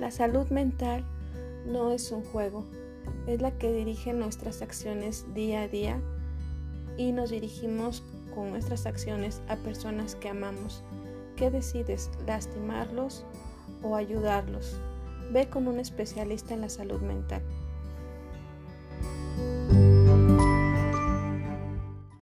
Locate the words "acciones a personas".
8.86-10.14